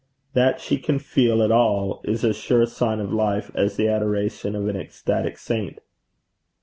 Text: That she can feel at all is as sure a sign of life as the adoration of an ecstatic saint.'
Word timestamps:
That 0.33 0.59
she 0.59 0.79
can 0.79 0.97
feel 0.97 1.43
at 1.43 1.51
all 1.51 2.01
is 2.03 2.25
as 2.25 2.35
sure 2.35 2.63
a 2.63 2.65
sign 2.65 2.99
of 2.99 3.13
life 3.13 3.51
as 3.53 3.75
the 3.75 3.87
adoration 3.87 4.55
of 4.55 4.67
an 4.67 4.75
ecstatic 4.75 5.37
saint.' 5.37 5.77